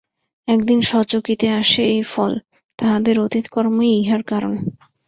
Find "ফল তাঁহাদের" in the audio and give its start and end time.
2.11-3.15